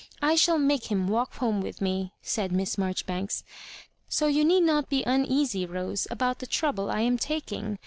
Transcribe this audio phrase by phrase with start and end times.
[0.19, 3.43] I shaH make him walk home with me," said Miss Marjoribanks,
[4.09, 5.63] "so you need not be uneasy.
[5.67, 7.77] Rose, about the trouble I am taking.